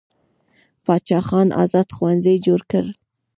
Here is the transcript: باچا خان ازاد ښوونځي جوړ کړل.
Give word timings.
باچا 0.85 1.19
خان 1.27 1.47
ازاد 1.63 1.87
ښوونځي 1.95 2.35
جوړ 2.45 2.61
کړل. 2.71 2.87